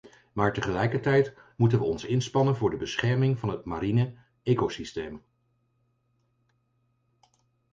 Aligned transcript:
Maar 0.33 0.53
tegelijkertijd 0.53 1.33
moeten 1.57 1.79
we 1.79 1.85
ons 1.85 2.05
inspannen 2.05 2.55
voor 2.55 2.69
de 2.69 2.77
bescherming 2.77 3.39
van 3.39 3.49
het 3.49 3.65
mariene 3.65 4.13
ecosysteem. 4.43 5.23